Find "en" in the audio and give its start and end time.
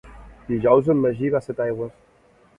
0.95-1.03